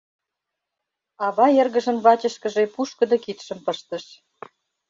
Ава 1.25 1.47
эргыжын 1.61 1.97
вачышкыже 2.05 2.63
пушкыдо 2.73 3.17
кидшым 3.25 3.59
пыштыш: 3.65 4.05